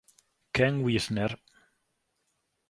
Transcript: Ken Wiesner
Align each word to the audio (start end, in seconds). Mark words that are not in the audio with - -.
Ken 0.55 0.75
Wiesner 0.85 1.31